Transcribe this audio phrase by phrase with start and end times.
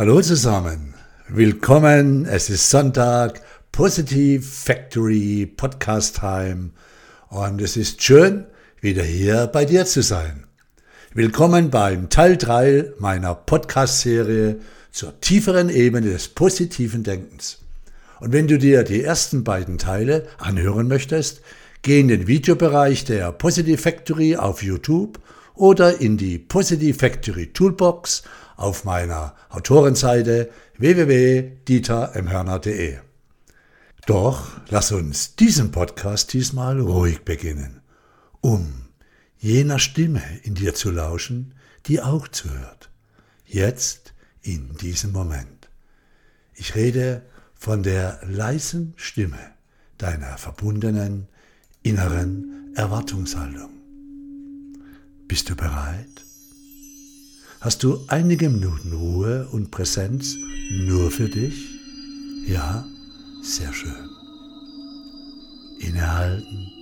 [0.00, 0.94] Hallo zusammen,
[1.28, 6.70] willkommen, es ist Sonntag, Positive Factory Podcast Time
[7.28, 8.46] und es ist schön,
[8.80, 10.44] wieder hier bei dir zu sein.
[11.12, 14.60] Willkommen beim Teil 3 meiner Podcast-Serie
[14.90, 17.58] zur tieferen Ebene des positiven Denkens.
[18.20, 21.42] Und wenn du dir die ersten beiden Teile anhören möchtest,
[21.82, 25.20] geh in den Videobereich der Positive Factory auf YouTube
[25.54, 28.22] oder in die Positive Factory Toolbox
[28.60, 32.98] auf meiner Autorenseite www.dietermhörner.de.
[34.06, 37.80] Doch lass uns diesen Podcast diesmal ruhig beginnen,
[38.40, 38.86] um
[39.38, 41.54] jener Stimme in dir zu lauschen,
[41.86, 42.90] die auch zuhört.
[43.46, 45.70] Jetzt in diesem Moment.
[46.54, 47.22] Ich rede
[47.54, 49.38] von der leisen Stimme
[49.98, 51.28] deiner verbundenen
[51.82, 53.70] inneren Erwartungshaltung.
[55.28, 56.24] Bist du bereit?
[57.60, 60.34] Hast du einige Minuten Ruhe und Präsenz
[60.70, 61.68] nur für dich?
[62.46, 62.86] Ja,
[63.42, 64.08] sehr schön.
[65.78, 66.72] Innehalten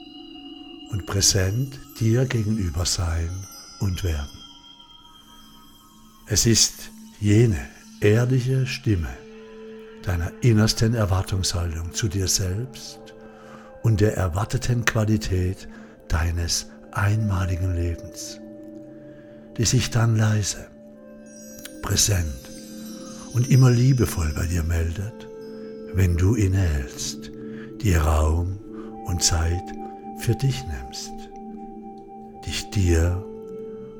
[0.92, 3.28] und präsent dir gegenüber sein
[3.80, 4.38] und werden.
[6.28, 7.58] Es ist jene
[8.00, 9.10] ehrliche Stimme
[10.04, 13.00] deiner innersten Erwartungshaltung zu dir selbst
[13.82, 15.68] und der erwarteten Qualität
[16.06, 18.38] deines einmaligen Lebens
[19.58, 20.67] die sich dann leise,
[21.82, 22.50] präsent
[23.32, 25.28] und immer liebevoll bei dir meldet,
[25.94, 27.30] wenn du innehältst,
[27.80, 28.58] dir Raum
[29.06, 29.62] und Zeit
[30.18, 31.12] für dich nimmst,
[32.46, 33.24] dich dir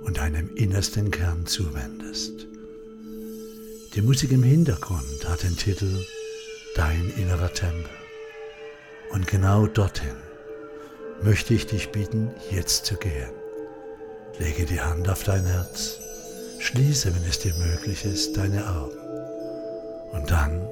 [0.04, 2.46] und deinem innersten Kern zuwendest.
[3.94, 6.04] Die Musik im Hintergrund hat den Titel
[6.76, 7.90] Dein innerer Tempel.
[9.10, 10.16] Und genau dorthin
[11.22, 13.30] möchte ich dich bitten, jetzt zu gehen.
[14.38, 15.98] Lege die Hand auf dein Herz,
[16.58, 18.98] schließe, wenn es dir möglich ist, deine Augen.
[20.12, 20.66] Und dann,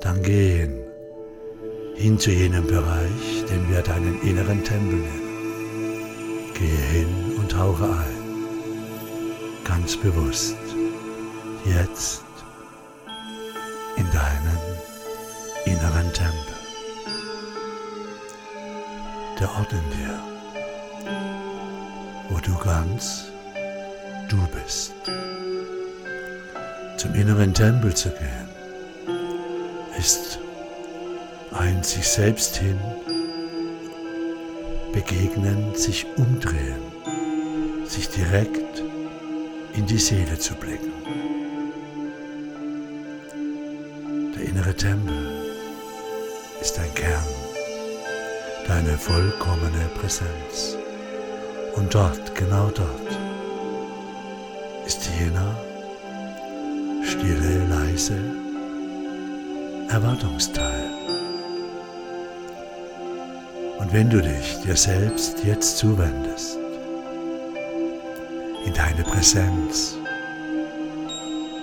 [0.00, 0.80] dann gehen
[1.96, 6.52] hin zu jenem Bereich, den wir deinen inneren Tempel nennen.
[6.54, 10.56] Gehe hin und tauche ein, ganz bewusst,
[11.64, 12.22] jetzt
[13.96, 14.58] in deinen
[15.66, 16.54] inneren Tempel.
[19.38, 20.34] Der Ort in dir
[22.28, 23.30] wo du ganz
[24.28, 24.92] du bist.
[26.96, 28.48] Zum inneren Tempel zu gehen,
[29.98, 30.38] ist
[31.52, 32.78] ein sich selbst hin
[34.94, 36.82] begegnen, sich umdrehen,
[37.84, 38.82] sich direkt
[39.74, 40.92] in die Seele zu blicken.
[44.36, 45.42] Der innere Tempel
[46.60, 47.24] ist dein Kern,
[48.68, 50.76] deine vollkommene Präsenz.
[51.74, 53.33] Und dort, genau dort,
[54.86, 55.56] ist jener
[57.04, 58.18] stille, leise
[59.88, 60.90] Erwartungsteil.
[63.78, 66.58] Und wenn du dich dir selbst jetzt zuwendest,
[68.64, 69.96] in deine Präsenz,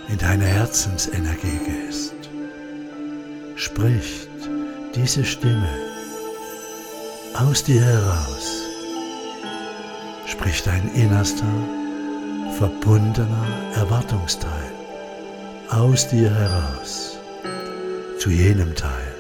[0.08, 2.14] in deine Herzensenergie gehst,
[3.56, 4.30] spricht
[4.96, 5.70] diese Stimme
[7.34, 8.62] aus dir heraus
[10.42, 11.46] spricht dein innerster,
[12.62, 14.72] verbundener Erwartungsteil
[15.72, 17.18] aus dir heraus
[18.20, 19.16] zu jenem Teil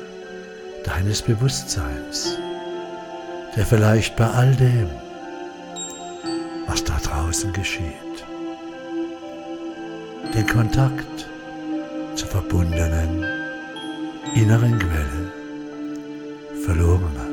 [0.83, 2.37] deines Bewusstseins,
[3.55, 4.91] der vielleicht bei all dem,
[6.67, 8.17] was da draußen geschieht,
[10.35, 11.27] den Kontakt
[12.13, 13.25] zur verbundenen
[14.35, 15.31] inneren Quelle
[16.63, 17.30] verloren hat.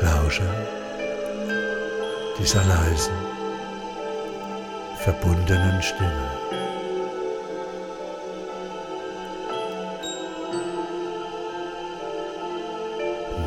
[0.00, 0.48] Lausche
[2.38, 3.14] dieser leisen,
[4.98, 6.30] verbundenen Stimme.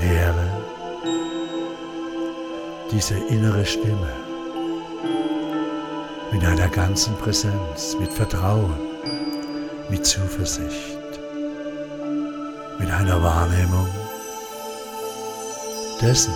[0.01, 0.50] Nähere
[2.91, 4.12] diese innere Stimme
[6.33, 8.75] mit einer ganzen Präsenz, mit Vertrauen,
[9.89, 11.00] mit Zuversicht,
[12.77, 14.00] mit einer Wahrnehmung
[16.01, 16.33] dessen,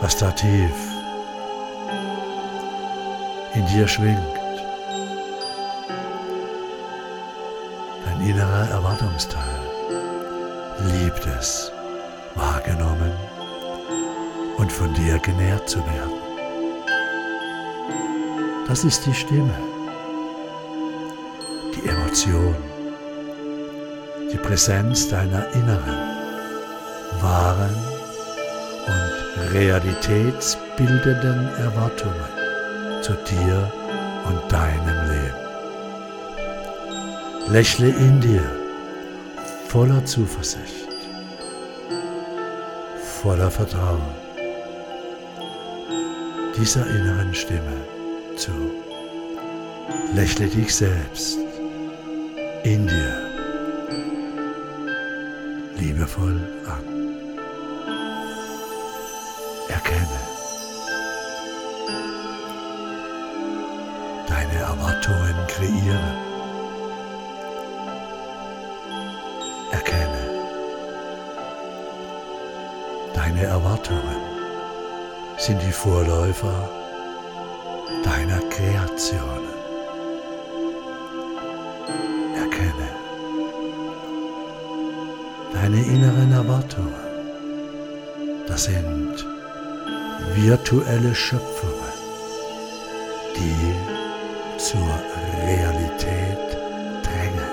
[0.00, 0.74] was da tief
[3.54, 4.36] in dir schwingt.
[8.04, 9.60] Dein innerer Erwartungsteil
[10.92, 11.72] liebt es,
[12.34, 13.12] wahrgenommen
[14.58, 16.12] und von dir genährt zu werden.
[18.68, 19.54] Das ist die Stimme,
[21.74, 22.56] die Emotion,
[24.32, 26.15] die Präsenz deiner inneren
[27.26, 27.74] wahren
[28.86, 29.12] und
[29.52, 32.30] realitätsbildenden Erwartungen
[33.02, 33.72] zu dir
[34.28, 35.42] und deinem Leben.
[37.48, 38.48] Lächle in dir
[39.68, 40.88] voller Zuversicht,
[43.22, 44.14] voller Vertrauen
[46.56, 47.76] dieser inneren Stimme
[48.36, 48.52] zu.
[50.14, 51.38] Lächle dich selbst
[52.62, 53.26] in dir
[55.78, 56.95] liebevoll an.
[59.86, 60.18] Erkenne
[64.26, 66.16] deine Erwartungen kreieren.
[69.70, 70.24] Erkenne
[73.14, 74.16] deine Erwartungen
[75.38, 76.68] sind die Vorläufer
[78.02, 79.54] deiner Kreationen.
[82.34, 82.88] Erkenne
[85.52, 86.94] deine inneren Erwartungen.
[88.48, 89.35] Das sind
[90.34, 91.92] virtuelle Schöpfungen,
[93.36, 94.88] die zur
[95.44, 96.58] Realität
[97.02, 97.50] drängen.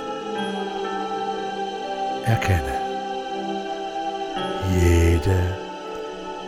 [2.26, 2.80] Erkenne
[4.72, 5.38] jede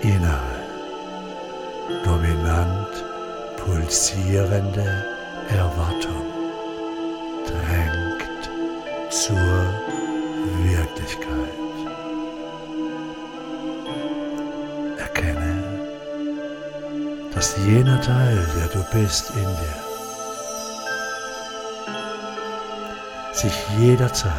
[0.01, 0.55] innere,
[2.03, 3.03] dominant
[3.57, 5.05] pulsierende
[5.49, 6.25] Erwartung
[7.45, 8.49] drängt
[9.09, 9.37] zur
[10.63, 11.64] Wirklichkeit.
[17.45, 19.77] Dass jener Teil, der du bist in dir,
[23.33, 24.31] sich jederzeit,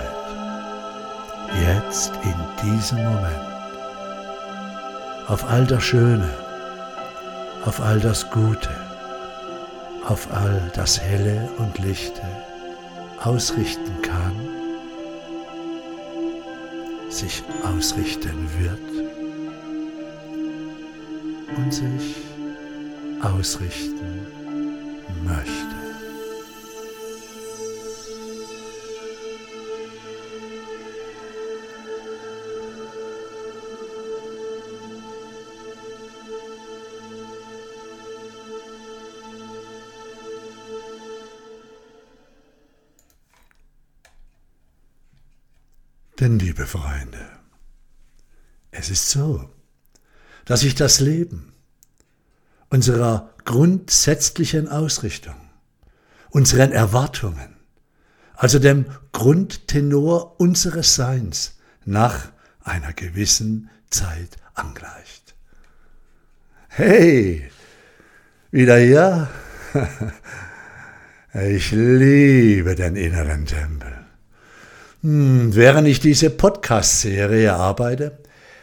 [1.63, 3.47] jetzt in diesem Moment,
[5.29, 6.29] auf all das Schöne,
[7.65, 8.71] auf all das Gute,
[10.09, 12.23] auf all das Helle und Lichte
[13.23, 14.35] ausrichten kann,
[17.09, 18.81] sich ausrichten wird
[21.57, 22.26] und sich
[23.23, 24.27] ausrichten
[25.25, 25.77] möchte.
[46.19, 47.31] Denn, liebe Freunde,
[48.71, 49.51] es ist so,
[50.47, 51.53] dass sich das Leben
[52.71, 55.37] unserer grundsätzlichen Ausrichtung,
[56.31, 57.57] unseren Erwartungen,
[58.35, 62.33] also dem Grundtenor unseres Seins nach
[62.63, 65.35] einer gewissen Zeit angleicht.
[66.69, 67.51] Hey,
[68.51, 69.29] wieder hier?
[71.39, 73.93] Ich liebe den inneren Tempel.
[75.03, 78.19] Hm, während ich diese Podcast-Serie arbeite,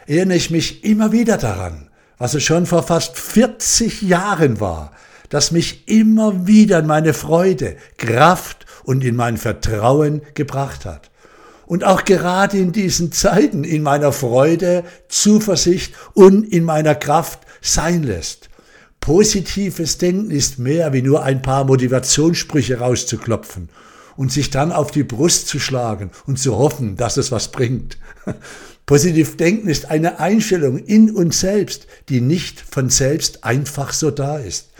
[0.08, 1.88] erinnere ich mich immer wieder daran,
[2.18, 4.92] was es schon vor fast 40 Jahren war,
[5.28, 11.10] das mich immer wieder in meine Freude, Kraft und in mein Vertrauen gebracht hat.
[11.66, 18.02] Und auch gerade in diesen Zeiten in meiner Freude, Zuversicht und in meiner Kraft sein
[18.02, 18.50] lässt.
[19.00, 23.68] Positives Denken ist mehr wie nur ein paar Motivationssprüche rauszuklopfen
[24.16, 27.98] und sich dann auf die Brust zu schlagen und zu hoffen, dass es was bringt.
[28.86, 34.38] Positiv denken ist eine Einstellung in uns selbst, die nicht von selbst einfach so da
[34.38, 34.70] ist.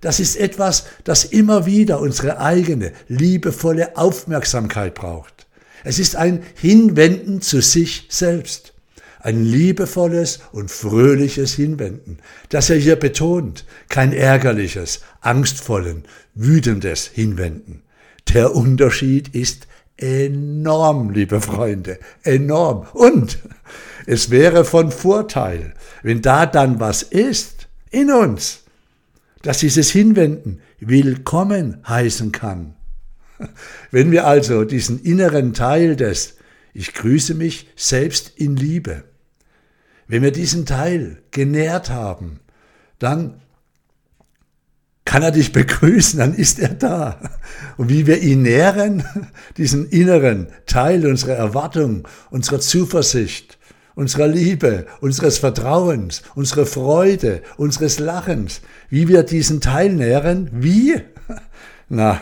[0.00, 5.46] Das ist etwas, das immer wieder unsere eigene, liebevolle Aufmerksamkeit braucht.
[5.84, 8.72] Es ist ein Hinwenden zu sich selbst.
[9.20, 12.18] Ein liebevolles und fröhliches Hinwenden,
[12.50, 17.82] das er hier betont, kein ärgerliches, angstvollen, wütendes Hinwenden.
[18.34, 22.86] Der Unterschied ist enorm, liebe Freunde, enorm.
[22.92, 23.38] Und
[24.06, 28.64] es wäre von Vorteil, wenn da dann was ist in uns,
[29.42, 32.74] dass dieses Hinwenden willkommen heißen kann.
[33.90, 36.36] Wenn wir also diesen inneren Teil des
[36.72, 39.04] Ich grüße mich selbst in Liebe,
[40.06, 42.40] wenn wir diesen Teil genährt haben,
[42.98, 43.40] dann
[45.14, 47.20] kann er dich begrüßen, dann ist er da.
[47.76, 49.04] Und wie wir ihn nähren,
[49.56, 53.56] diesen inneren Teil unserer Erwartung, unserer Zuversicht,
[53.94, 61.00] unserer Liebe, unseres Vertrauens, unserer Freude, unseres Lachens, wie wir diesen Teil nähren, wie?
[61.88, 62.20] Na,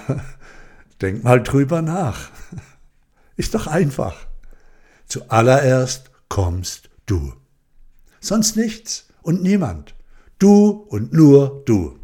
[1.01, 2.29] denk mal drüber nach.
[3.39, 4.27] Ist doch einfach.
[5.07, 7.33] Zuallererst kommst du.
[8.21, 9.95] Sonst nichts und niemand.
[10.39, 12.02] Du und nur du.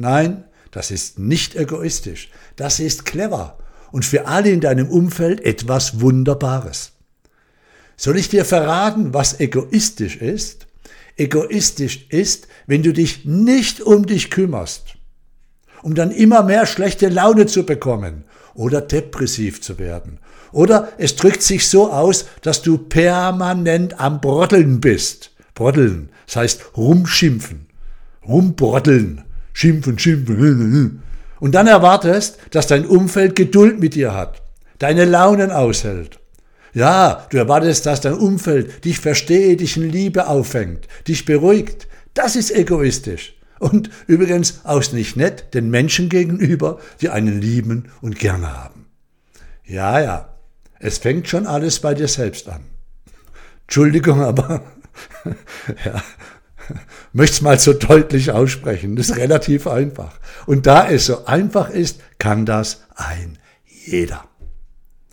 [0.00, 2.30] Nein, das ist nicht egoistisch.
[2.56, 3.58] Das ist clever
[3.92, 6.92] und für alle in deinem Umfeld etwas Wunderbares.
[7.96, 10.66] Soll ich dir verraten, was egoistisch ist?
[11.20, 14.96] egoistisch ist, wenn du dich nicht um dich kümmerst,
[15.82, 20.18] um dann immer mehr schlechte Laune zu bekommen oder depressiv zu werden.
[20.50, 25.32] Oder es drückt sich so aus, dass du permanent am Brotteln bist.
[25.54, 27.66] Brotteln, das heißt rumschimpfen,
[28.26, 31.02] rumbrotteln, schimpfen, schimpfen.
[31.40, 34.42] Und dann erwartest, dass dein Umfeld Geduld mit dir hat,
[34.78, 36.18] deine Launen aushält.
[36.72, 41.88] Ja, du erwartest, dass dein Umfeld dich versteht, dich in Liebe auffängt, dich beruhigt.
[42.14, 43.34] Das ist egoistisch.
[43.58, 48.86] Und übrigens auch nicht nett den Menschen gegenüber, die einen lieben und gerne haben.
[49.64, 50.34] Ja, ja,
[50.78, 52.62] es fängt schon alles bei dir selbst an.
[53.62, 54.62] Entschuldigung, aber
[55.84, 56.02] ja,
[57.12, 58.96] möchte mal so deutlich aussprechen.
[58.96, 60.18] Das ist relativ einfach.
[60.46, 64.24] Und da es so einfach ist, kann das ein jeder.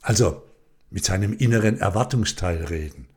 [0.02, 0.44] Also
[0.90, 3.08] mit seinem inneren Erwartungsteil reden.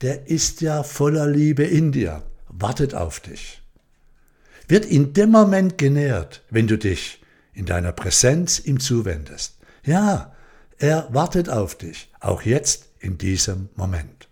[0.00, 3.62] Der ist ja voller Liebe in dir, wartet auf dich.
[4.68, 9.58] Wird in dem Moment genährt, wenn du dich in deiner Präsenz ihm zuwendest.
[9.84, 10.34] Ja,
[10.78, 14.28] er wartet auf dich, auch jetzt in diesem Moment.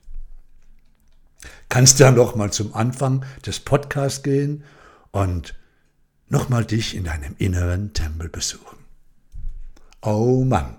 [1.68, 4.64] Kannst ja nochmal zum Anfang des Podcasts gehen
[5.10, 5.54] und
[6.28, 8.78] nochmal dich in deinem inneren Tempel besuchen.
[10.02, 10.76] Oh Mann,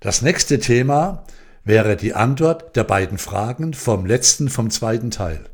[0.00, 1.24] das nächste Thema
[1.64, 5.44] wäre die Antwort der beiden Fragen vom letzten, vom zweiten Teil.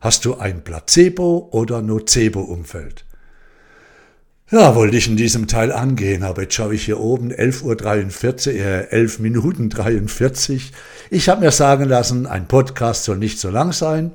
[0.00, 3.04] Hast du ein Placebo- oder Nocebo-Umfeld?
[4.52, 8.60] Ja, wollte ich in diesem Teil angehen, aber jetzt schaue ich hier oben, 11.43 Uhr,
[8.60, 10.72] äh, 11 Minuten 43.
[11.08, 14.12] Ich habe mir sagen lassen, ein Podcast soll nicht so lang sein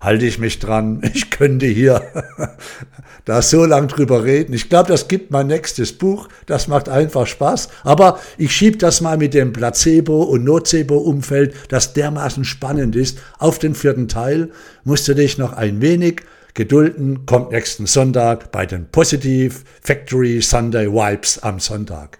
[0.00, 1.02] halte ich mich dran.
[1.14, 2.02] Ich könnte hier
[3.24, 4.52] da so lang drüber reden.
[4.52, 6.28] Ich glaube, das gibt mein nächstes Buch.
[6.46, 7.68] Das macht einfach Spaß.
[7.84, 13.58] Aber ich schiebe das mal mit dem Placebo- und Nocebo-Umfeld, das dermaßen spannend ist, auf
[13.58, 14.50] den vierten Teil.
[14.84, 16.22] Musst du dich noch ein wenig
[16.58, 17.24] gedulden.
[17.24, 22.18] Kommt nächsten Sonntag bei den Positive Factory Sunday Vibes am Sonntag.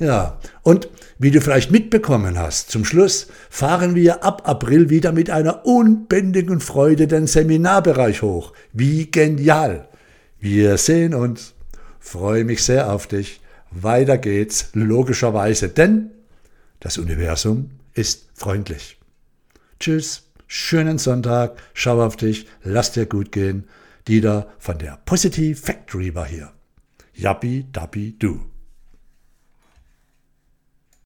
[0.00, 5.30] Ja, und wie du vielleicht mitbekommen hast, zum Schluss fahren wir ab April wieder mit
[5.30, 8.52] einer unbändigen Freude den Seminarbereich hoch.
[8.72, 9.88] Wie genial!
[10.40, 11.54] Wir sehen uns.
[12.00, 13.40] Freue mich sehr auf dich.
[13.70, 16.10] Weiter geht's, logischerweise, denn
[16.80, 18.98] das Universum ist freundlich.
[19.78, 23.68] Tschüss, schönen Sonntag, schau auf dich, lass dir gut gehen.
[24.08, 26.50] Dieter von der Positive Factory war hier.
[27.14, 28.40] Yappi, dappi, du.